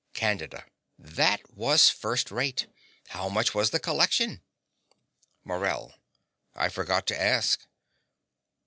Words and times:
CANDIDA. 0.15 0.65
That 0.97 1.41
was 1.53 1.91
first 1.91 2.31
rate! 2.31 2.65
How 3.09 3.29
much 3.29 3.53
was 3.53 3.69
the 3.69 3.79
collection? 3.79 4.41
MORELL. 5.43 5.93
I 6.55 6.69
forgot 6.69 7.05
to 7.05 7.21
ask. 7.21 7.67